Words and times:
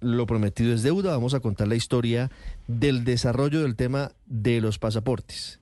lo 0.00 0.26
prometido 0.26 0.72
es 0.74 0.82
deuda, 0.82 1.10
vamos 1.12 1.34
a 1.34 1.40
contar 1.40 1.68
la 1.68 1.76
historia 1.76 2.30
del 2.66 3.04
desarrollo 3.04 3.62
del 3.62 3.76
tema 3.76 4.12
de 4.26 4.60
los 4.60 4.78
pasaportes. 4.78 5.60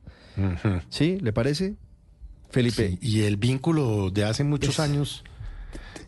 ¿Sí? 0.90 1.18
¿Le 1.20 1.32
parece? 1.32 1.74
Felipe. 2.50 2.90
Sí, 2.90 2.98
y 3.02 3.22
el 3.22 3.36
vínculo 3.36 4.10
de 4.10 4.24
hace 4.24 4.44
muchos 4.44 4.78
años 4.80 5.24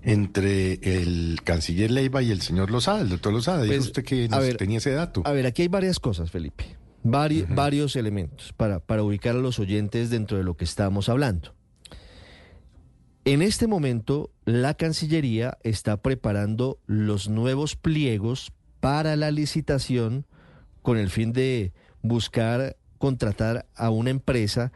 entre 0.02 0.74
el 1.02 1.40
canciller 1.44 1.90
Leiva 1.90 2.22
y 2.22 2.30
el 2.30 2.40
señor 2.40 2.70
Lozada, 2.70 3.00
el 3.02 3.08
doctor 3.08 3.32
Lozada. 3.32 3.62
Dijo 3.62 3.74
Pues, 3.74 3.86
usted 3.86 4.04
que 4.04 4.24
a 4.26 4.28
nos 4.28 4.40
ver, 4.40 4.56
tenía 4.56 4.78
ese 4.78 4.92
dato. 4.92 5.22
A 5.24 5.32
ver, 5.32 5.46
aquí 5.46 5.62
hay 5.62 5.68
varias 5.68 5.98
cosas, 5.98 6.30
Felipe. 6.30 6.76
Vari- 7.02 7.46
Varios 7.48 7.96
elementos 7.96 8.52
para, 8.56 8.78
para 8.80 9.02
ubicar 9.02 9.34
a 9.34 9.38
los 9.38 9.58
oyentes 9.58 10.10
dentro 10.10 10.36
de 10.38 10.44
lo 10.44 10.56
que 10.56 10.64
estamos 10.64 11.08
hablando. 11.08 11.54
En 13.24 13.42
este 13.42 13.66
momento, 13.66 14.30
la 14.46 14.74
Cancillería 14.74 15.58
está 15.62 15.98
preparando 15.98 16.78
los 16.86 17.28
nuevos 17.28 17.76
pliegos 17.76 18.52
para 18.80 19.14
la 19.14 19.30
licitación 19.30 20.24
con 20.80 20.96
el 20.96 21.10
fin 21.10 21.34
de 21.34 21.72
buscar 22.02 22.76
contratar 22.96 23.66
a 23.74 23.90
una 23.90 24.08
empresa 24.08 24.72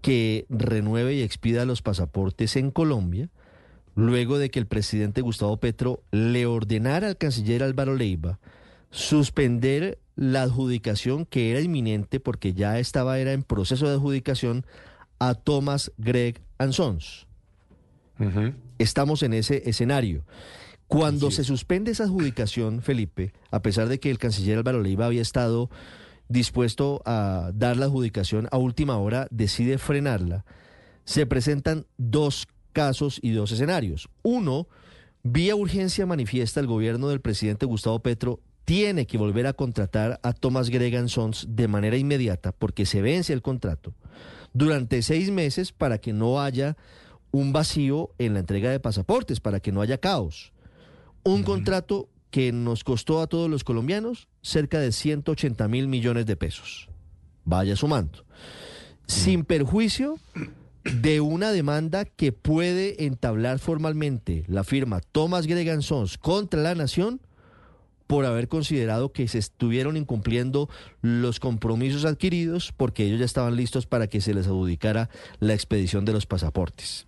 que 0.00 0.46
renueve 0.48 1.14
y 1.14 1.22
expida 1.22 1.64
los 1.64 1.82
pasaportes 1.82 2.54
en 2.54 2.70
Colombia, 2.70 3.30
luego 3.96 4.38
de 4.38 4.50
que 4.50 4.60
el 4.60 4.66
presidente 4.66 5.20
Gustavo 5.20 5.56
Petro 5.56 6.04
le 6.12 6.46
ordenara 6.46 7.08
al 7.08 7.16
canciller 7.16 7.64
Álvaro 7.64 7.96
Leiva 7.96 8.38
suspender 8.90 9.98
la 10.14 10.42
adjudicación 10.42 11.26
que 11.26 11.50
era 11.50 11.60
inminente 11.60 12.20
porque 12.20 12.54
ya 12.54 12.78
estaba 12.78 13.18
era 13.18 13.32
en 13.32 13.42
proceso 13.42 13.86
de 13.86 13.94
adjudicación 13.94 14.64
a 15.18 15.34
Thomas 15.34 15.92
Gregg 15.98 16.40
and 16.58 16.72
Estamos 18.78 19.22
en 19.22 19.32
ese 19.32 19.68
escenario. 19.68 20.24
Cuando 20.86 21.30
se 21.30 21.44
suspende 21.44 21.90
esa 21.90 22.04
adjudicación, 22.04 22.80
Felipe, 22.80 23.32
a 23.50 23.60
pesar 23.60 23.88
de 23.88 24.00
que 24.00 24.10
el 24.10 24.18
canciller 24.18 24.58
Álvaro 24.58 24.82
Leiva 24.82 25.06
había 25.06 25.20
estado 25.20 25.70
dispuesto 26.28 27.02
a 27.04 27.50
dar 27.54 27.76
la 27.76 27.86
adjudicación 27.86 28.48
a 28.50 28.58
última 28.58 28.96
hora, 28.96 29.28
decide 29.30 29.78
frenarla, 29.78 30.44
se 31.04 31.26
presentan 31.26 31.86
dos 31.96 32.48
casos 32.72 33.18
y 33.22 33.32
dos 33.32 33.52
escenarios. 33.52 34.08
Uno, 34.22 34.68
vía 35.22 35.56
urgencia 35.56 36.06
manifiesta 36.06 36.60
el 36.60 36.66
gobierno 36.66 37.08
del 37.08 37.20
presidente 37.20 37.66
Gustavo 37.66 38.00
Petro 38.00 38.40
tiene 38.64 39.06
que 39.06 39.18
volver 39.18 39.46
a 39.46 39.54
contratar 39.54 40.20
a 40.22 40.32
Thomas 40.32 40.68
Gregan 40.68 41.08
Sons 41.08 41.46
de 41.48 41.68
manera 41.68 41.96
inmediata 41.96 42.52
porque 42.52 42.84
se 42.84 43.00
vence 43.00 43.32
el 43.32 43.40
contrato 43.40 43.94
durante 44.52 45.00
seis 45.02 45.30
meses 45.30 45.72
para 45.72 45.98
que 45.98 46.12
no 46.12 46.40
haya 46.40 46.76
un 47.30 47.52
vacío 47.52 48.10
en 48.18 48.34
la 48.34 48.40
entrega 48.40 48.70
de 48.70 48.80
pasaportes, 48.80 49.40
para 49.40 49.60
que 49.60 49.72
no 49.72 49.80
haya 49.80 49.98
caos. 49.98 50.52
Un 51.24 51.42
contrato 51.42 52.08
que 52.30 52.52
nos 52.52 52.84
costó 52.84 53.20
a 53.20 53.26
todos 53.26 53.48
los 53.48 53.64
colombianos 53.64 54.28
cerca 54.42 54.80
de 54.80 54.92
180 54.92 55.68
mil 55.68 55.88
millones 55.88 56.26
de 56.26 56.36
pesos. 56.36 56.88
Vaya 57.44 57.76
sumando. 57.76 58.24
Sin 59.06 59.44
perjuicio 59.44 60.18
de 60.84 61.20
una 61.20 61.50
demanda 61.52 62.04
que 62.04 62.32
puede 62.32 63.04
entablar 63.04 63.58
formalmente 63.58 64.44
la 64.46 64.64
firma 64.64 65.00
Thomas 65.00 65.46
Gregan 65.46 65.82
Sons 65.82 66.18
contra 66.18 66.60
la 66.60 66.74
nación 66.74 67.20
por 68.06 68.24
haber 68.24 68.48
considerado 68.48 69.12
que 69.12 69.28
se 69.28 69.38
estuvieron 69.38 69.96
incumpliendo 69.96 70.68
los 71.02 71.40
compromisos 71.40 72.06
adquiridos 72.06 72.72
porque 72.76 73.04
ellos 73.04 73.18
ya 73.18 73.26
estaban 73.26 73.54
listos 73.54 73.86
para 73.86 74.06
que 74.08 74.22
se 74.22 74.34
les 74.34 74.46
adjudicara 74.46 75.10
la 75.40 75.54
expedición 75.54 76.04
de 76.06 76.14
los 76.14 76.26
pasaportes. 76.26 77.06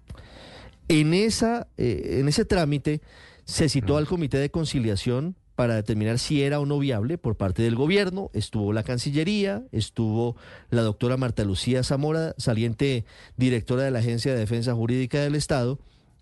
En, 0.90 1.14
esa, 1.14 1.68
eh, 1.76 2.18
en 2.18 2.26
ese 2.26 2.44
trámite 2.44 3.00
se 3.44 3.68
citó 3.68 3.96
al 3.96 4.08
Comité 4.08 4.38
de 4.38 4.50
Conciliación 4.50 5.36
para 5.54 5.76
determinar 5.76 6.18
si 6.18 6.42
era 6.42 6.58
o 6.58 6.66
no 6.66 6.80
viable 6.80 7.16
por 7.16 7.36
parte 7.36 7.62
del 7.62 7.76
gobierno. 7.76 8.28
Estuvo 8.34 8.72
la 8.72 8.82
Cancillería, 8.82 9.62
estuvo 9.70 10.34
la 10.68 10.82
doctora 10.82 11.16
Marta 11.16 11.44
Lucía 11.44 11.84
Zamora, 11.84 12.34
saliente 12.38 13.04
directora 13.36 13.84
de 13.84 13.92
la 13.92 14.00
Agencia 14.00 14.32
de 14.32 14.40
Defensa 14.40 14.74
Jurídica 14.74 15.20
del 15.20 15.36
Estado, 15.36 15.78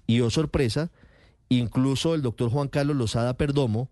y 0.07 0.21
oh 0.21 0.29
sorpresa, 0.29 0.91
incluso 1.49 2.15
el 2.15 2.21
doctor 2.21 2.51
Juan 2.51 2.69
Carlos 2.69 2.97
Lozada 2.97 3.39
Perdomo, 3.39 3.89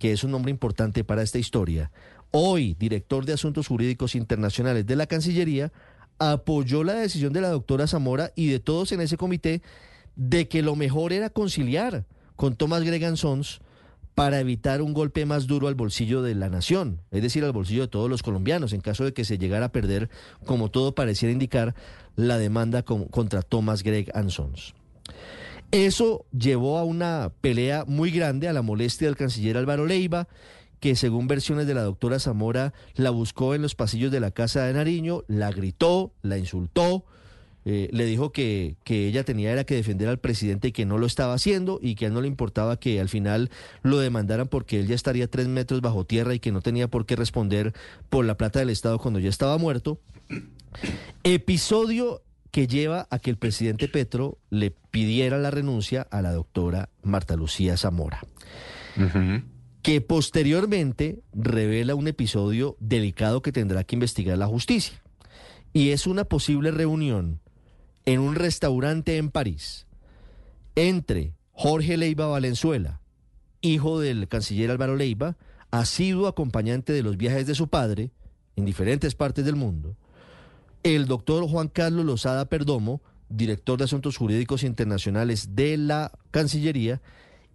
que 0.00 0.10
es 0.10 0.24
un 0.24 0.32
nombre 0.32 0.50
importante 0.50 1.04
para 1.04 1.22
esta 1.22 1.38
historia, 1.38 1.92
hoy 2.32 2.74
director 2.80 3.24
de 3.24 3.34
Asuntos 3.34 3.68
Jurídicos 3.68 4.16
Internacionales 4.16 4.84
de 4.84 4.96
la 4.96 5.06
Cancillería, 5.06 5.70
apoyó 6.18 6.82
la 6.82 6.94
decisión 6.94 7.32
de 7.32 7.40
la 7.40 7.50
doctora 7.50 7.86
Zamora 7.86 8.32
y 8.34 8.48
de 8.48 8.58
todos 8.58 8.90
en 8.90 9.00
ese 9.00 9.16
comité 9.16 9.62
de 10.18 10.48
que 10.48 10.60
lo 10.62 10.76
mejor 10.76 11.14
era 11.14 11.30
conciliar 11.30 12.04
con 12.36 12.56
Thomas 12.56 12.82
Gregan 12.82 13.16
Sons 13.16 13.60
para 14.14 14.40
evitar 14.40 14.82
un 14.82 14.92
golpe 14.94 15.24
más 15.26 15.46
duro 15.46 15.68
al 15.68 15.76
bolsillo 15.76 16.22
de 16.22 16.34
la 16.34 16.48
nación, 16.48 17.00
es 17.12 17.22
decir, 17.22 17.44
al 17.44 17.52
bolsillo 17.52 17.82
de 17.82 17.88
todos 17.88 18.10
los 18.10 18.24
colombianos, 18.24 18.72
en 18.72 18.80
caso 18.80 19.04
de 19.04 19.12
que 19.14 19.24
se 19.24 19.38
llegara 19.38 19.66
a 19.66 19.72
perder, 19.72 20.10
como 20.44 20.70
todo 20.72 20.92
pareciera 20.94 21.32
indicar, 21.32 21.76
la 22.16 22.36
demanda 22.36 22.82
con- 22.82 23.04
contra 23.06 23.42
Thomas 23.42 23.84
Gregg 23.84 24.10
and 24.14 24.30
Sons. 24.30 24.74
Eso 25.70 26.26
llevó 26.36 26.78
a 26.78 26.84
una 26.84 27.30
pelea 27.40 27.84
muy 27.86 28.10
grande, 28.10 28.48
a 28.48 28.52
la 28.52 28.62
molestia 28.62 29.06
del 29.06 29.16
canciller 29.16 29.56
Álvaro 29.56 29.86
Leiva, 29.86 30.26
que 30.80 30.96
según 30.96 31.28
versiones 31.28 31.66
de 31.66 31.74
la 31.74 31.82
doctora 31.82 32.18
Zamora 32.18 32.72
la 32.94 33.10
buscó 33.10 33.54
en 33.54 33.62
los 33.62 33.74
pasillos 33.76 34.10
de 34.10 34.20
la 34.20 34.30
casa 34.30 34.64
de 34.64 34.72
Nariño, 34.72 35.22
la 35.28 35.50
gritó, 35.52 36.12
la 36.22 36.38
insultó, 36.38 37.04
eh, 37.70 37.90
le 37.92 38.06
dijo 38.06 38.32
que, 38.32 38.76
que 38.82 39.06
ella 39.06 39.24
tenía 39.24 39.52
era 39.52 39.64
que 39.64 39.74
defender 39.74 40.08
al 40.08 40.16
presidente 40.16 40.68
y 40.68 40.72
que 40.72 40.86
no 40.86 40.96
lo 40.96 41.04
estaba 41.04 41.34
haciendo 41.34 41.78
y 41.82 41.96
que 41.96 42.06
a 42.06 42.08
él 42.08 42.14
no 42.14 42.22
le 42.22 42.26
importaba 42.26 42.80
que 42.80 42.98
al 42.98 43.10
final 43.10 43.50
lo 43.82 43.98
demandaran 43.98 44.48
porque 44.48 44.80
él 44.80 44.86
ya 44.86 44.94
estaría 44.94 45.28
tres 45.28 45.48
metros 45.48 45.82
bajo 45.82 46.06
tierra 46.06 46.32
y 46.32 46.40
que 46.40 46.50
no 46.50 46.62
tenía 46.62 46.88
por 46.88 47.04
qué 47.04 47.14
responder 47.14 47.74
por 48.08 48.24
la 48.24 48.38
plata 48.38 48.60
del 48.60 48.70
Estado 48.70 48.98
cuando 48.98 49.20
ya 49.20 49.28
estaba 49.28 49.58
muerto. 49.58 50.00
Episodio 51.24 52.22
que 52.52 52.68
lleva 52.68 53.06
a 53.10 53.18
que 53.18 53.28
el 53.28 53.36
presidente 53.36 53.86
Petro 53.86 54.38
le 54.48 54.70
pidiera 54.70 55.36
la 55.36 55.50
renuncia 55.50 56.08
a 56.10 56.22
la 56.22 56.32
doctora 56.32 56.88
Marta 57.02 57.36
Lucía 57.36 57.76
Zamora, 57.76 58.22
que 59.82 60.00
posteriormente 60.00 61.20
revela 61.34 61.94
un 61.94 62.08
episodio 62.08 62.78
delicado 62.80 63.42
que 63.42 63.52
tendrá 63.52 63.84
que 63.84 63.94
investigar 63.94 64.38
la 64.38 64.46
justicia. 64.46 65.02
Y 65.74 65.90
es 65.90 66.06
una 66.06 66.24
posible 66.24 66.70
reunión 66.70 67.40
en 68.08 68.20
un 68.20 68.36
restaurante 68.36 69.18
en 69.18 69.30
París 69.30 69.86
entre 70.76 71.34
Jorge 71.52 71.98
Leiva 71.98 72.26
Valenzuela, 72.26 73.02
hijo 73.60 74.00
del 74.00 74.28
canciller 74.28 74.70
Álvaro 74.70 74.96
Leiva, 74.96 75.36
asiduo 75.70 76.26
acompañante 76.26 76.94
de 76.94 77.02
los 77.02 77.18
viajes 77.18 77.46
de 77.46 77.54
su 77.54 77.68
padre 77.68 78.10
en 78.56 78.64
diferentes 78.64 79.14
partes 79.14 79.44
del 79.44 79.56
mundo, 79.56 79.94
el 80.84 81.04
doctor 81.04 81.46
Juan 81.46 81.68
Carlos 81.68 82.06
Lozada 82.06 82.46
Perdomo, 82.46 83.02
director 83.28 83.76
de 83.76 83.84
Asuntos 83.84 84.16
Jurídicos 84.16 84.62
Internacionales 84.62 85.54
de 85.54 85.76
la 85.76 86.10
Cancillería, 86.30 87.02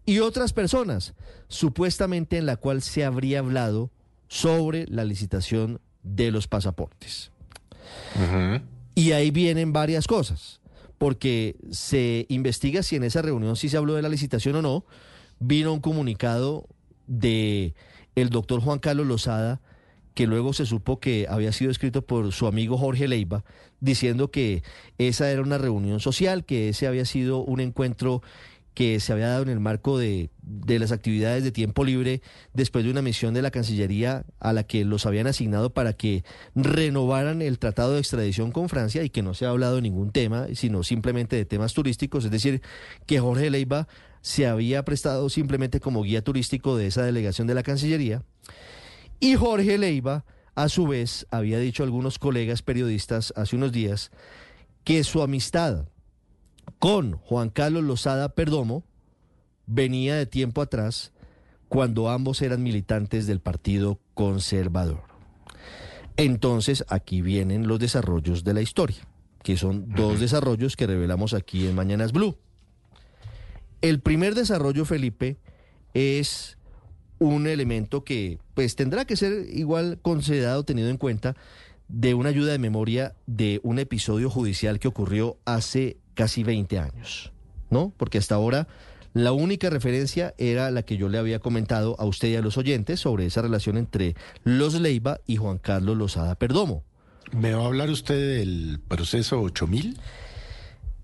y 0.05 0.19
otras 0.19 0.53
personas, 0.53 1.15
supuestamente 1.47 2.37
en 2.37 2.45
la 2.45 2.57
cual 2.57 2.83
se 2.83 3.03
habría 3.03 3.39
hablado 3.39 3.89
sobre 4.27 4.85
la 4.85 5.03
licitación 5.03 5.81
de 6.03 6.29
los 6.29 6.47
pasaportes. 6.47 7.31
Y 8.95 9.11
ahí 9.11 9.31
vienen 9.31 9.73
varias 9.73 10.07
cosas, 10.07 10.61
porque 10.97 11.55
se 11.71 12.25
investiga 12.29 12.83
si 12.83 12.95
en 12.95 13.03
esa 13.03 13.21
reunión 13.21 13.55
sí 13.55 13.69
se 13.69 13.77
habló 13.77 13.95
de 13.95 14.01
la 14.01 14.09
licitación 14.09 14.55
o 14.57 14.61
no. 14.61 14.85
Vino 15.39 15.73
un 15.73 15.79
comunicado 15.79 16.67
de 17.07 17.73
el 18.15 18.29
doctor 18.29 18.61
Juan 18.61 18.79
Carlos 18.79 19.07
Lozada, 19.07 19.61
que 20.13 20.27
luego 20.27 20.53
se 20.53 20.65
supo 20.65 20.99
que 20.99 21.25
había 21.27 21.51
sido 21.51 21.71
escrito 21.71 22.03
por 22.03 22.31
su 22.31 22.45
amigo 22.45 22.77
Jorge 22.77 23.07
Leiva, 23.07 23.43
diciendo 23.79 24.29
que 24.29 24.63
esa 24.97 25.31
era 25.31 25.41
una 25.41 25.57
reunión 25.57 25.99
social, 25.99 26.45
que 26.45 26.69
ese 26.69 26.85
había 26.85 27.05
sido 27.05 27.43
un 27.43 27.59
encuentro 27.59 28.21
que 28.73 28.99
se 28.99 29.13
había 29.13 29.27
dado 29.27 29.43
en 29.43 29.49
el 29.49 29.59
marco 29.59 29.97
de, 29.97 30.29
de, 30.41 30.79
las 30.79 30.91
actividades 30.91 31.43
de 31.43 31.51
tiempo 31.51 31.83
libre 31.83 32.21
después 32.53 32.83
de 32.83 32.91
una 32.91 33.01
misión 33.01 33.33
de 33.33 33.41
la 33.41 33.51
Cancillería 33.51 34.25
a 34.39 34.53
la 34.53 34.63
que 34.63 34.83
los 34.85 35.05
habían 35.05 35.27
asignado 35.27 35.73
para 35.73 35.93
que 35.93 36.23
renovaran 36.55 37.41
el 37.41 37.59
tratado 37.59 37.93
de 37.93 37.99
extradición 37.99 38.51
con 38.51 38.69
Francia 38.69 39.03
y 39.03 39.09
que 39.09 39.21
no 39.21 39.33
se 39.33 39.45
ha 39.45 39.49
hablado 39.49 39.75
de 39.75 39.83
ningún 39.83 40.11
tema, 40.11 40.47
sino 40.53 40.83
simplemente 40.83 41.35
de 41.35 41.45
temas 41.45 41.73
turísticos, 41.73 42.25
es 42.25 42.31
decir, 42.31 42.61
que 43.05 43.19
Jorge 43.19 43.49
Leiva 43.49 43.87
se 44.21 44.47
había 44.47 44.83
prestado 44.85 45.29
simplemente 45.29 45.79
como 45.79 46.01
guía 46.03 46.23
turístico 46.23 46.77
de 46.77 46.87
esa 46.87 47.03
delegación 47.03 47.45
de 47.45 47.55
la 47.55 47.63
Cancillería. 47.63 48.23
Y 49.19 49.35
Jorge 49.35 49.77
Leiva, 49.77 50.25
a 50.55 50.69
su 50.69 50.87
vez, 50.87 51.27
había 51.29 51.59
dicho 51.59 51.83
a 51.83 51.85
algunos 51.85 52.19
colegas 52.19 52.61
periodistas 52.61 53.33
hace 53.35 53.55
unos 53.55 53.71
días 53.71 54.11
que 54.83 55.03
su 55.03 55.21
amistad 55.21 55.85
con 56.79 57.13
Juan 57.13 57.49
Carlos 57.49 57.83
Lozada 57.83 58.29
Perdomo 58.29 58.83
venía 59.65 60.15
de 60.15 60.25
tiempo 60.25 60.61
atrás 60.61 61.13
cuando 61.69 62.09
ambos 62.09 62.41
eran 62.41 62.61
militantes 62.61 63.25
del 63.25 63.39
Partido 63.39 63.99
Conservador. 64.13 65.01
Entonces, 66.17 66.85
aquí 66.89 67.21
vienen 67.21 67.67
los 67.67 67.79
desarrollos 67.79 68.43
de 68.43 68.53
la 68.53 68.61
historia, 68.61 69.07
que 69.41 69.57
son 69.57 69.89
dos 69.89 70.19
desarrollos 70.19 70.75
que 70.75 70.85
revelamos 70.85 71.33
aquí 71.33 71.65
en 71.65 71.75
Mañanas 71.75 72.11
Blue. 72.11 72.37
El 73.81 73.99
primer 73.99 74.35
desarrollo, 74.35 74.85
Felipe, 74.85 75.37
es 75.93 76.57
un 77.19 77.47
elemento 77.47 78.03
que 78.03 78.39
pues 78.53 78.75
tendrá 78.75 79.05
que 79.05 79.15
ser 79.15 79.47
igual 79.49 79.99
considerado, 80.01 80.63
tenido 80.63 80.89
en 80.89 80.97
cuenta, 80.97 81.35
de 81.87 82.13
una 82.13 82.29
ayuda 82.29 82.51
de 82.51 82.59
memoria 82.59 83.15
de 83.25 83.59
un 83.63 83.79
episodio 83.79 84.29
judicial 84.29 84.79
que 84.79 84.87
ocurrió 84.87 85.37
hace 85.45 85.97
casi 86.13 86.43
20 86.43 86.79
años, 86.79 87.31
¿no? 87.69 87.93
Porque 87.97 88.17
hasta 88.17 88.35
ahora 88.35 88.67
la 89.13 89.31
única 89.31 89.69
referencia 89.69 90.33
era 90.37 90.71
la 90.71 90.83
que 90.83 90.97
yo 90.97 91.07
le 91.07 91.19
había 91.19 91.39
comentado 91.39 91.95
a 91.99 92.05
usted 92.05 92.29
y 92.29 92.35
a 92.35 92.41
los 92.41 92.57
oyentes 92.57 92.99
sobre 92.99 93.25
esa 93.25 93.41
relación 93.41 93.77
entre 93.77 94.15
Los 94.43 94.73
Leiva 94.79 95.19
y 95.27 95.35
Juan 95.35 95.59
Carlos 95.59 95.97
Lozada 95.97 96.35
Perdomo. 96.35 96.83
¿Me 97.31 97.53
va 97.53 97.63
a 97.63 97.67
hablar 97.67 97.89
usted 97.89 98.39
del 98.39 98.79
proceso 98.87 99.41
8000? 99.41 99.99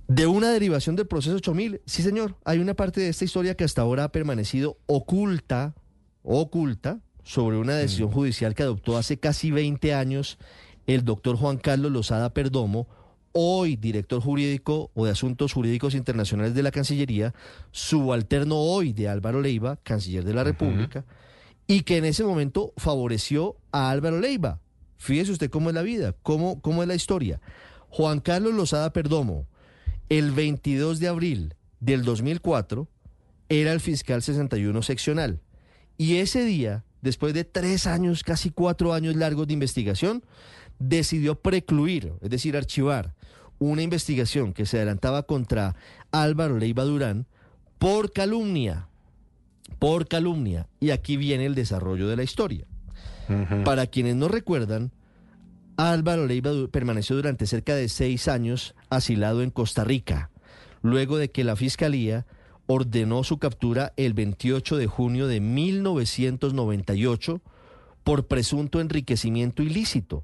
De 0.07 0.25
una 0.25 0.49
derivación 0.49 0.95
del 0.95 1.05
proceso 1.05 1.35
8000, 1.35 1.81
sí 1.85 2.01
señor, 2.01 2.35
hay 2.43 2.57
una 2.57 2.73
parte 2.73 2.99
de 2.99 3.09
esta 3.09 3.25
historia 3.25 3.55
que 3.55 3.63
hasta 3.63 3.83
ahora 3.83 4.05
ha 4.05 4.11
permanecido 4.11 4.79
oculta, 4.87 5.75
oculta, 6.23 7.01
sobre 7.23 7.57
una 7.57 7.75
decisión 7.75 8.09
judicial 8.09 8.55
que 8.55 8.63
adoptó 8.63 8.97
hace 8.97 9.19
casi 9.19 9.51
20 9.51 9.93
años 9.93 10.39
el 10.87 11.05
doctor 11.05 11.35
Juan 11.35 11.57
Carlos 11.57 11.91
Lozada 11.91 12.33
Perdomo, 12.33 12.87
hoy 13.41 13.77
director 13.77 14.21
jurídico 14.21 14.91
o 14.93 15.05
de 15.05 15.11
asuntos 15.11 15.53
jurídicos 15.53 15.95
internacionales 15.95 16.53
de 16.53 16.61
la 16.61 16.71
Cancillería, 16.71 17.33
subalterno 17.71 18.57
hoy 18.57 18.91
de 18.91 19.07
Álvaro 19.07 19.39
Leiva, 19.39 19.77
canciller 19.77 20.25
de 20.25 20.33
la 20.33 20.43
República, 20.43 21.05
y 21.65 21.83
que 21.83 21.95
en 21.95 22.03
ese 22.03 22.25
momento 22.25 22.73
favoreció 22.75 23.55
a 23.71 23.91
Álvaro 23.91 24.19
Leiva. 24.19 24.59
Fíjese 24.97 25.31
usted 25.31 25.49
cómo 25.49 25.69
es 25.69 25.75
la 25.75 25.83
vida, 25.83 26.15
cómo, 26.21 26.59
cómo 26.59 26.81
es 26.81 26.89
la 26.89 26.95
historia. 26.95 27.39
Juan 27.87 28.19
Carlos 28.19 28.53
Lozada 28.53 28.91
Perdomo, 28.91 29.47
el 30.09 30.31
22 30.31 30.99
de 30.99 31.07
abril 31.07 31.55
del 31.79 32.03
2004, 32.03 32.89
era 33.47 33.71
el 33.71 33.79
fiscal 33.79 34.21
61 34.21 34.81
seccional. 34.81 35.39
Y 35.97 36.17
ese 36.17 36.43
día, 36.43 36.83
después 37.01 37.33
de 37.33 37.45
tres 37.45 37.87
años, 37.87 38.23
casi 38.23 38.49
cuatro 38.49 38.93
años 38.93 39.15
largos 39.15 39.47
de 39.47 39.53
investigación, 39.53 40.25
decidió 40.79 41.35
precluir, 41.35 42.13
es 42.21 42.29
decir, 42.29 42.57
archivar 42.57 43.13
una 43.59 43.83
investigación 43.83 44.53
que 44.53 44.65
se 44.65 44.77
adelantaba 44.77 45.23
contra 45.23 45.75
Álvaro 46.11 46.57
Leiva 46.57 46.85
Durán 46.85 47.25
por 47.77 48.13
calumnia, 48.13 48.87
por 49.77 50.07
calumnia. 50.07 50.69
Y 50.79 50.91
aquí 50.91 51.17
viene 51.17 51.45
el 51.45 51.55
desarrollo 51.55 52.07
de 52.07 52.15
la 52.15 52.23
historia. 52.23 52.65
Para 53.63 53.85
quienes 53.85 54.15
no 54.15 54.27
recuerdan, 54.27 54.91
Álvaro 55.77 56.25
Leiva 56.25 56.51
permaneció 56.71 57.15
durante 57.15 57.45
cerca 57.45 57.75
de 57.75 57.87
seis 57.87 58.27
años 58.27 58.73
asilado 58.89 59.43
en 59.43 59.51
Costa 59.51 59.83
Rica, 59.83 60.31
luego 60.81 61.17
de 61.17 61.29
que 61.29 61.43
la 61.43 61.55
Fiscalía 61.55 62.25
ordenó 62.65 63.23
su 63.23 63.37
captura 63.37 63.93
el 63.97 64.13
28 64.13 64.77
de 64.77 64.87
junio 64.87 65.27
de 65.27 65.41
1998 65.41 67.41
por 68.03 68.25
presunto 68.25 68.81
enriquecimiento 68.81 69.61
ilícito 69.61 70.23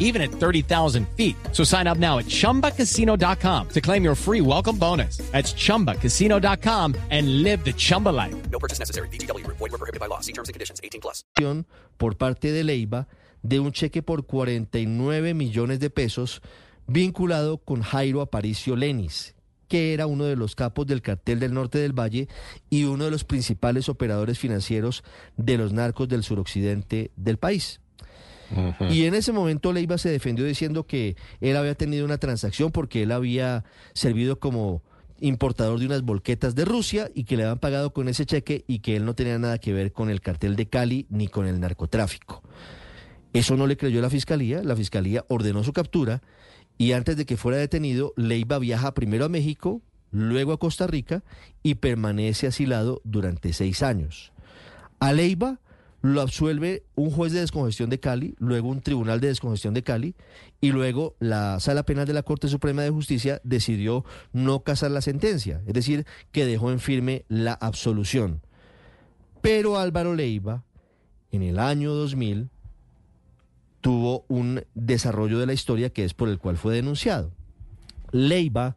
even 0.00 0.22
at 0.22 0.30
30,000 0.30 1.06
feet. 1.10 1.36
So 1.52 1.64
sign 1.64 1.86
up 1.86 1.98
now 1.98 2.18
at 2.18 2.24
ChumbaCasino.com 2.24 3.68
to 3.68 3.80
claim 3.80 4.02
your 4.02 4.16
free 4.16 4.40
welcome 4.40 4.78
bonus. 4.78 5.18
That's 5.32 5.52
ChumbaCasino.com 5.52 6.94
and 7.10 7.42
live 7.42 7.64
the 7.64 7.74
Chumba 7.74 8.08
life. 8.08 8.34
No 8.50 8.58
purchase 8.58 8.78
necessary. 8.78 9.08
VGW. 9.08 9.46
Void 9.46 9.70
were 9.70 9.78
prohibited 9.78 10.00
by 10.00 10.06
law. 10.06 10.20
See 10.20 10.32
terms 10.32 10.48
and 10.48 10.54
conditions. 10.54 10.80
18 10.82 11.02
plus. 11.02 11.24
por 11.98 12.16
parte 12.16 12.52
de 12.52 12.64
Leiva 12.64 13.08
de 13.42 13.60
un 13.60 13.72
cheque 13.72 14.02
por 14.02 14.26
49 14.26 15.34
millones 15.34 15.80
de 15.80 15.90
pesos 15.90 16.42
vinculado 16.86 17.58
con 17.58 17.82
Jairo 17.82 18.20
Aparicio 18.20 18.76
Lenis, 18.76 19.34
que 19.68 19.92
era 19.92 20.06
uno 20.06 20.24
de 20.24 20.36
los 20.36 20.54
capos 20.54 20.86
del 20.86 21.02
cartel 21.02 21.38
del 21.38 21.54
norte 21.54 21.78
del 21.78 21.92
Valle 21.92 22.28
y 22.70 22.84
uno 22.84 23.04
de 23.04 23.10
los 23.10 23.24
principales 23.24 23.88
operadores 23.88 24.38
financieros 24.38 25.04
de 25.36 25.58
los 25.58 25.72
narcos 25.72 26.08
del 26.08 26.24
suroccidente 26.24 27.10
del 27.16 27.38
país. 27.38 27.80
Y 28.90 29.04
en 29.04 29.14
ese 29.14 29.32
momento 29.32 29.72
Leiva 29.72 29.98
se 29.98 30.08
defendió 30.08 30.44
diciendo 30.44 30.86
que 30.86 31.16
él 31.40 31.56
había 31.56 31.74
tenido 31.74 32.04
una 32.04 32.18
transacción 32.18 32.72
porque 32.72 33.02
él 33.02 33.12
había 33.12 33.64
servido 33.92 34.38
como 34.38 34.82
importador 35.20 35.78
de 35.78 35.86
unas 35.86 36.02
volquetas 36.02 36.54
de 36.54 36.64
Rusia 36.64 37.10
y 37.14 37.24
que 37.24 37.36
le 37.36 37.44
habían 37.44 37.58
pagado 37.58 37.92
con 37.92 38.08
ese 38.08 38.24
cheque 38.24 38.64
y 38.66 38.78
que 38.78 38.96
él 38.96 39.04
no 39.04 39.14
tenía 39.14 39.38
nada 39.38 39.58
que 39.58 39.72
ver 39.72 39.92
con 39.92 40.10
el 40.10 40.20
cartel 40.20 40.56
de 40.56 40.66
Cali 40.66 41.06
ni 41.10 41.28
con 41.28 41.46
el 41.46 41.60
narcotráfico. 41.60 42.42
Eso 43.32 43.56
no 43.56 43.66
le 43.66 43.76
creyó 43.76 44.00
la 44.00 44.10
fiscalía, 44.10 44.62
la 44.62 44.76
fiscalía 44.76 45.24
ordenó 45.28 45.62
su 45.64 45.72
captura 45.72 46.22
y 46.78 46.92
antes 46.92 47.16
de 47.16 47.26
que 47.26 47.36
fuera 47.36 47.58
detenido, 47.58 48.14
Leiva 48.16 48.58
viaja 48.58 48.94
primero 48.94 49.24
a 49.24 49.28
México, 49.28 49.82
luego 50.10 50.52
a 50.52 50.58
Costa 50.58 50.86
Rica 50.86 51.24
y 51.62 51.74
permanece 51.74 52.46
asilado 52.46 53.02
durante 53.04 53.52
seis 53.52 53.82
años. 53.82 54.32
A 55.00 55.12
Leiva 55.12 55.60
lo 56.00 56.20
absuelve 56.20 56.84
un 56.94 57.10
juez 57.10 57.32
de 57.32 57.40
descongestión 57.40 57.90
de 57.90 57.98
Cali, 57.98 58.34
luego 58.38 58.68
un 58.68 58.80
tribunal 58.80 59.20
de 59.20 59.28
descongestión 59.28 59.74
de 59.74 59.82
Cali 59.82 60.14
y 60.60 60.70
luego 60.70 61.16
la 61.18 61.58
Sala 61.60 61.82
Penal 61.82 62.06
de 62.06 62.12
la 62.12 62.22
Corte 62.22 62.48
Suprema 62.48 62.82
de 62.82 62.90
Justicia 62.90 63.40
decidió 63.42 64.04
no 64.32 64.60
casar 64.60 64.92
la 64.92 65.00
sentencia, 65.00 65.60
es 65.66 65.74
decir, 65.74 66.06
que 66.30 66.46
dejó 66.46 66.70
en 66.70 66.78
firme 66.78 67.24
la 67.28 67.52
absolución. 67.54 68.42
Pero 69.40 69.78
Álvaro 69.78 70.14
Leiva, 70.14 70.64
en 71.32 71.42
el 71.42 71.58
año 71.58 71.92
2000, 71.92 72.48
tuvo 73.80 74.24
un 74.28 74.64
desarrollo 74.74 75.38
de 75.38 75.46
la 75.46 75.52
historia 75.52 75.90
que 75.90 76.04
es 76.04 76.14
por 76.14 76.28
el 76.28 76.38
cual 76.38 76.56
fue 76.56 76.74
denunciado. 76.74 77.32
Leiva 78.12 78.76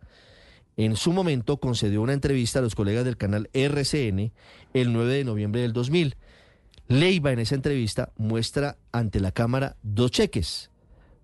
en 0.77 0.95
su 0.95 1.11
momento 1.11 1.57
concedió 1.57 2.01
una 2.01 2.13
entrevista 2.13 2.59
a 2.59 2.61
los 2.61 2.75
colegas 2.75 3.05
del 3.05 3.17
canal 3.17 3.49
RCN 3.53 4.31
el 4.73 4.93
9 4.93 5.13
de 5.13 5.23
noviembre 5.23 5.61
del 5.61 5.73
2000 5.73 6.15
Leiva 6.91 7.31
en 7.31 7.39
esa 7.39 7.55
entrevista 7.55 8.11
muestra 8.17 8.77
ante 8.91 9.21
la 9.21 9.31
Cámara 9.31 9.77
dos 9.81 10.11
cheques, 10.11 10.71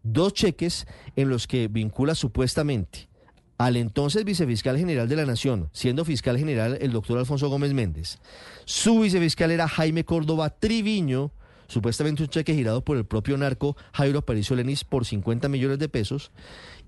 dos 0.02 0.34
cheques 0.34 0.88
en 1.18 1.28
los 1.28 1.46
que 1.46 1.68
vincula 1.68 2.16
supuestamente 2.16 3.10
al 3.58 3.76
entonces 3.76 4.24
vicefiscal 4.24 4.78
general 4.78 5.10
de 5.10 5.18
la 5.18 5.26
Nación, 5.26 5.70
siendo 5.74 6.06
fiscal 6.06 6.38
general 6.38 6.78
el 6.80 6.94
doctor 6.94 7.18
Alfonso 7.18 7.50
Gómez 7.50 7.74
Méndez. 7.74 8.20
Su 8.64 9.02
vicefiscal 9.02 9.52
era 9.52 9.68
Jaime 9.68 10.06
Córdoba 10.06 10.52
Triviño, 10.52 11.34
supuestamente 11.68 12.24
un 12.24 12.30
cheque 12.30 12.56
girado 12.56 12.82
por 12.82 12.96
el 12.96 13.06
propio 13.06 13.38
narco 13.38 13.76
Jairo 13.92 14.20
Aparicio 14.20 14.56
Lenis 14.56 14.86
por 14.86 15.06
50 15.06 15.50
millones 15.50 15.80
de 15.80 15.90
pesos, 15.90 16.32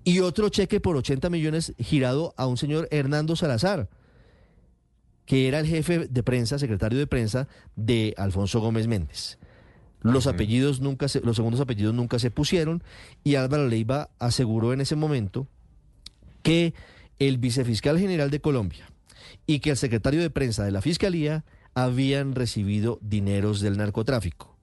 y 0.06 0.22
otro 0.22 0.48
cheque 0.48 0.80
por 0.80 0.96
80 0.96 1.30
millones 1.30 1.74
girado 1.80 2.34
a 2.38 2.48
un 2.48 2.56
señor 2.56 2.88
Hernando 2.92 3.36
Salazar, 3.36 3.90
que 5.30 5.48
era 5.48 5.60
el 5.60 5.68
jefe 5.68 6.08
de 6.08 6.24
prensa, 6.24 6.58
secretario 6.58 6.98
de 6.98 7.06
prensa 7.06 7.48
de 7.76 8.16
Alfonso 8.18 8.62
Gómez 8.62 8.88
Méndez. 8.88 9.38
Los 10.02 10.26
apellidos 10.26 10.82
nunca 10.82 11.08
se, 11.08 11.22
los 11.22 11.36
segundos 11.36 11.62
apellidos 11.62 11.94
nunca 11.94 12.18
se 12.18 12.32
pusieron 12.32 12.82
y 13.24 13.36
Álvaro 13.36 13.68
Leiva 13.68 14.10
aseguró 14.18 14.74
en 14.74 14.82
ese 14.82 14.96
momento 14.96 15.46
que 16.42 16.74
el 17.20 17.38
vicefiscal 17.38 18.00
general 18.00 18.32
de 18.32 18.42
Colombia 18.42 18.90
y 19.46 19.60
que 19.60 19.70
el 19.70 19.78
secretario 19.78 20.20
de 20.20 20.32
prensa 20.32 20.66
de 20.66 20.72
la 20.72 20.82
fiscalía 20.82 21.46
habían 21.76 22.34
recibido 22.34 22.98
dineros 23.04 23.62
del 23.62 23.78
narcotráfico. 23.78 24.58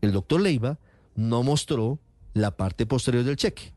El 0.00 0.12
doctor 0.12 0.40
Leiva 0.40 0.78
no 1.14 1.42
mostró 1.42 1.98
la 2.32 2.56
parte 2.56 2.86
posterior 2.86 3.22
del 3.22 3.36
cheque. 3.36 3.74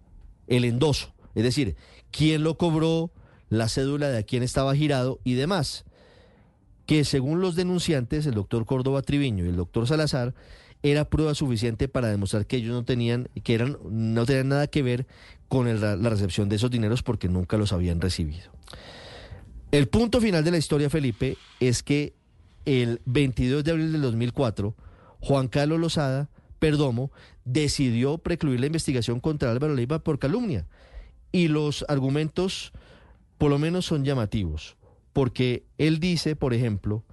el 0.47 0.63
endoso, 0.63 1.13
es 1.35 1.43
decir, 1.43 1.75
quién 2.11 2.43
lo 2.43 2.57
cobró, 2.57 3.11
la 3.49 3.67
cédula 3.67 4.07
de 4.07 4.19
a 4.19 4.23
quién 4.23 4.41
estaba 4.41 4.73
girado 4.73 5.19
y 5.25 5.33
demás. 5.33 5.83
Que 6.89 7.03
según 7.03 7.39
los 7.39 7.53
denunciantes, 7.53 8.25
el 8.25 8.33
doctor 8.33 8.65
Córdoba 8.65 9.03
Triviño 9.03 9.45
y 9.45 9.49
el 9.49 9.55
doctor 9.55 9.85
Salazar, 9.85 10.33
era 10.81 11.07
prueba 11.07 11.35
suficiente 11.35 11.87
para 11.87 12.07
demostrar 12.07 12.47
que 12.47 12.57
ellos 12.57 12.73
no 12.73 12.83
tenían, 12.83 13.29
que 13.43 13.53
eran, 13.53 13.77
no 13.91 14.25
tenían 14.25 14.49
nada 14.49 14.65
que 14.65 14.81
ver 14.81 15.05
con 15.49 15.67
la 15.79 16.09
recepción 16.09 16.49
de 16.49 16.55
esos 16.55 16.71
dineros 16.71 17.03
porque 17.03 17.29
nunca 17.29 17.57
los 17.57 17.73
habían 17.73 18.01
recibido. 18.01 18.49
El 19.69 19.87
punto 19.87 20.19
final 20.19 20.43
de 20.43 20.49
la 20.49 20.57
historia, 20.57 20.89
Felipe, 20.89 21.37
es 21.59 21.83
que 21.83 22.15
el 22.65 23.01
22 23.05 23.63
de 23.63 23.69
abril 23.69 23.91
del 23.91 24.01
2004, 24.01 24.73
Juan 25.19 25.47
Carlos 25.47 25.79
Lozada 25.79 26.27
Perdomo 26.57 27.11
decidió 27.45 28.17
precluir 28.17 28.61
la 28.61 28.65
investigación 28.65 29.19
contra 29.19 29.51
Álvaro 29.51 29.75
Leiva 29.75 29.99
por 29.99 30.17
calumnia. 30.17 30.65
Y 31.31 31.49
los 31.49 31.85
argumentos, 31.87 32.73
por 33.37 33.51
lo 33.51 33.59
menos, 33.59 33.85
son 33.85 34.03
llamativos. 34.05 34.78
Porque 35.19 35.65
él 35.77 35.99
dice, 35.99 36.37
por 36.37 36.53
ejemplo, 36.53 37.03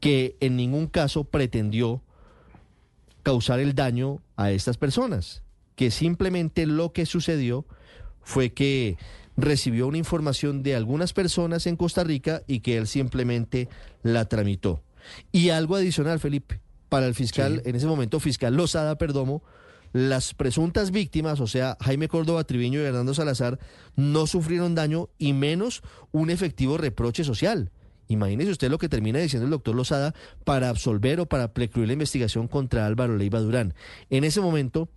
que 0.00 0.36
en 0.40 0.56
ningún 0.56 0.88
caso 0.88 1.22
pretendió 1.22 2.02
causar 3.22 3.60
el 3.60 3.76
daño 3.76 4.20
a 4.34 4.50
estas 4.50 4.78
personas, 4.78 5.44
que 5.76 5.92
simplemente 5.92 6.66
lo 6.66 6.92
que 6.92 7.06
sucedió 7.06 7.64
fue 8.20 8.52
que 8.52 8.96
recibió 9.36 9.86
una 9.86 9.96
información 9.96 10.64
de 10.64 10.74
algunas 10.74 11.12
personas 11.12 11.68
en 11.68 11.76
Costa 11.76 12.02
Rica 12.02 12.42
y 12.48 12.58
que 12.58 12.78
él 12.78 12.88
simplemente 12.88 13.68
la 14.02 14.24
tramitó. 14.24 14.82
Y 15.30 15.50
algo 15.50 15.76
adicional, 15.76 16.18
Felipe, 16.18 16.58
para 16.88 17.06
el 17.06 17.14
fiscal, 17.14 17.62
en 17.64 17.76
ese 17.76 17.86
momento 17.86 18.18
fiscal 18.18 18.56
Lozada 18.56 18.98
Perdomo, 18.98 19.44
las 19.92 20.34
presuntas 20.34 20.90
víctimas, 20.90 21.40
o 21.40 21.46
sea, 21.46 21.76
Jaime 21.80 22.08
Córdoba 22.08 22.44
Triviño 22.44 22.80
y 22.80 22.84
Hernando 22.84 23.14
Salazar, 23.14 23.58
no 23.96 24.26
sufrieron 24.26 24.74
daño 24.74 25.08
y 25.18 25.32
menos 25.32 25.82
un 26.12 26.30
efectivo 26.30 26.78
reproche 26.78 27.24
social. 27.24 27.70
Imagínese 28.08 28.52
usted 28.52 28.70
lo 28.70 28.78
que 28.78 28.88
termina 28.88 29.18
diciendo 29.18 29.46
el 29.46 29.50
doctor 29.50 29.74
Lozada 29.74 30.14
para 30.44 30.68
absolver 30.68 31.20
o 31.20 31.26
para 31.26 31.52
precluir 31.52 31.88
la 31.88 31.94
investigación 31.94 32.46
contra 32.46 32.86
Álvaro 32.86 33.16
Leiva 33.16 33.40
Durán. 33.40 33.74
En 34.10 34.24
ese 34.24 34.40
momento, 34.40 34.88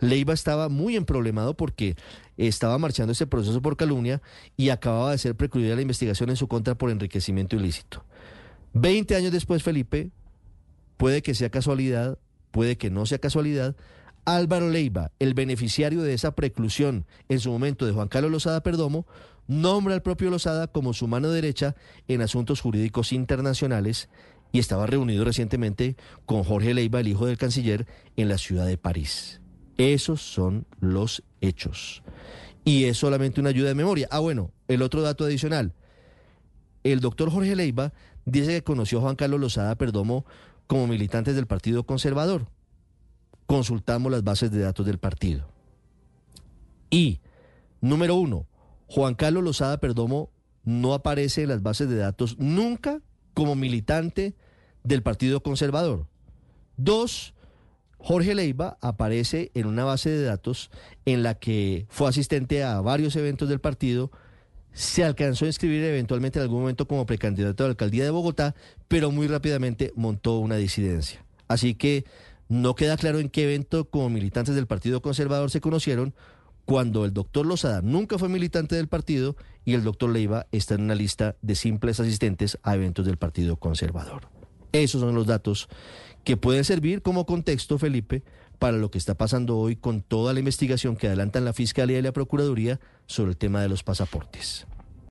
Leiva 0.00 0.34
estaba 0.34 0.68
muy 0.68 0.96
emproblemado 0.96 1.56
porque 1.56 1.96
estaba 2.36 2.78
marchando 2.78 3.12
ese 3.12 3.26
proceso 3.26 3.62
por 3.62 3.76
calumnia 3.76 4.22
y 4.56 4.68
acababa 4.68 5.12
de 5.12 5.18
ser 5.18 5.34
precluida 5.34 5.74
la 5.74 5.82
investigación 5.82 6.30
en 6.30 6.36
su 6.36 6.46
contra 6.46 6.76
por 6.76 6.90
enriquecimiento 6.90 7.56
ilícito. 7.56 8.04
Veinte 8.74 9.16
años 9.16 9.32
después, 9.32 9.62
Felipe, 9.62 10.10
puede 10.96 11.22
que 11.22 11.34
sea 11.34 11.50
casualidad, 11.50 12.18
puede 12.50 12.76
que 12.76 12.90
no 12.90 13.06
sea 13.06 13.18
casualidad, 13.18 13.76
Álvaro 14.36 14.68
Leiva, 14.68 15.10
el 15.20 15.32
beneficiario 15.32 16.02
de 16.02 16.12
esa 16.12 16.34
preclusión 16.34 17.06
en 17.30 17.40
su 17.40 17.50
momento 17.50 17.86
de 17.86 17.92
Juan 17.92 18.08
Carlos 18.08 18.30
Lozada 18.30 18.62
Perdomo, 18.62 19.06
nombra 19.46 19.94
al 19.94 20.02
propio 20.02 20.28
Lozada 20.28 20.66
como 20.66 20.92
su 20.92 21.08
mano 21.08 21.30
derecha 21.30 21.74
en 22.08 22.20
asuntos 22.20 22.60
jurídicos 22.60 23.14
internacionales 23.14 24.10
y 24.52 24.58
estaba 24.58 24.86
reunido 24.86 25.24
recientemente 25.24 25.96
con 26.26 26.44
Jorge 26.44 26.74
Leiva, 26.74 27.00
el 27.00 27.08
hijo 27.08 27.24
del 27.24 27.38
canciller, 27.38 27.86
en 28.16 28.28
la 28.28 28.36
ciudad 28.36 28.66
de 28.66 28.76
París. 28.76 29.40
Esos 29.78 30.20
son 30.20 30.66
los 30.78 31.22
hechos. 31.40 32.02
Y 32.66 32.84
es 32.84 32.98
solamente 32.98 33.40
una 33.40 33.48
ayuda 33.48 33.68
de 33.68 33.74
memoria. 33.74 34.08
Ah, 34.10 34.18
bueno, 34.18 34.52
el 34.68 34.82
otro 34.82 35.00
dato 35.00 35.24
adicional. 35.24 35.72
El 36.84 37.00
doctor 37.00 37.30
Jorge 37.30 37.56
Leiva 37.56 37.94
dice 38.26 38.52
que 38.52 38.62
conoció 38.62 38.98
a 38.98 39.02
Juan 39.02 39.16
Carlos 39.16 39.40
Lozada 39.40 39.74
Perdomo 39.76 40.26
como 40.66 40.86
militantes 40.86 41.34
del 41.34 41.46
Partido 41.46 41.84
Conservador. 41.84 42.46
Consultamos 43.48 44.12
las 44.12 44.22
bases 44.22 44.50
de 44.50 44.60
datos 44.60 44.84
del 44.84 44.98
partido. 44.98 45.48
Y, 46.90 47.20
número 47.80 48.14
uno, 48.14 48.46
Juan 48.88 49.14
Carlos 49.14 49.42
Lozada 49.42 49.80
Perdomo 49.80 50.30
no 50.64 50.92
aparece 50.92 51.44
en 51.44 51.48
las 51.48 51.62
bases 51.62 51.88
de 51.88 51.96
datos 51.96 52.38
nunca 52.38 53.00
como 53.32 53.54
militante 53.54 54.34
del 54.84 55.02
Partido 55.02 55.42
Conservador. 55.42 56.06
Dos, 56.76 57.32
Jorge 57.96 58.34
Leiva 58.34 58.76
aparece 58.82 59.50
en 59.54 59.66
una 59.66 59.84
base 59.84 60.10
de 60.10 60.24
datos 60.24 60.70
en 61.06 61.22
la 61.22 61.34
que 61.34 61.86
fue 61.88 62.06
asistente 62.06 62.62
a 62.62 62.82
varios 62.82 63.16
eventos 63.16 63.48
del 63.48 63.60
partido, 63.60 64.10
se 64.74 65.04
alcanzó 65.04 65.46
a 65.46 65.48
inscribir 65.48 65.82
eventualmente 65.84 66.38
en 66.38 66.42
algún 66.42 66.60
momento 66.60 66.86
como 66.86 67.06
precandidato 67.06 67.64
a 67.64 67.68
la 67.68 67.70
alcaldía 67.70 68.04
de 68.04 68.10
Bogotá, 68.10 68.54
pero 68.88 69.10
muy 69.10 69.26
rápidamente 69.26 69.90
montó 69.96 70.38
una 70.38 70.56
disidencia. 70.56 71.24
Así 71.48 71.74
que 71.74 72.04
no 72.48 72.74
queda 72.74 72.96
claro 72.96 73.18
en 73.18 73.28
qué 73.28 73.44
evento 73.44 73.88
como 73.88 74.10
militantes 74.10 74.54
del 74.54 74.66
Partido 74.66 75.02
Conservador 75.02 75.50
se 75.50 75.60
conocieron 75.60 76.14
cuando 76.64 77.04
el 77.04 77.14
doctor 77.14 77.46
Lozada 77.46 77.80
nunca 77.80 78.18
fue 78.18 78.28
militante 78.28 78.76
del 78.76 78.88
partido 78.88 79.36
y 79.64 79.74
el 79.74 79.84
doctor 79.84 80.10
Leiva 80.10 80.46
está 80.52 80.74
en 80.74 80.82
una 80.82 80.94
lista 80.94 81.36
de 81.40 81.54
simples 81.54 81.98
asistentes 81.98 82.58
a 82.62 82.74
eventos 82.74 83.06
del 83.06 83.16
Partido 83.16 83.56
Conservador. 83.56 84.28
Esos 84.72 85.00
son 85.00 85.14
los 85.14 85.26
datos 85.26 85.68
que 86.24 86.36
pueden 86.36 86.64
servir 86.64 87.00
como 87.00 87.24
contexto, 87.24 87.78
Felipe, 87.78 88.22
para 88.58 88.76
lo 88.76 88.90
que 88.90 88.98
está 88.98 89.14
pasando 89.14 89.56
hoy 89.56 89.76
con 89.76 90.02
toda 90.02 90.34
la 90.34 90.40
investigación 90.40 90.96
que 90.96 91.06
adelantan 91.06 91.46
la 91.46 91.54
Fiscalía 91.54 91.98
y 91.98 92.02
la 92.02 92.12
Procuraduría 92.12 92.80
sobre 93.06 93.30
el 93.30 93.36
tema 93.38 93.62
de 93.62 93.68
los 93.68 93.82
pasaportes. 93.82 94.66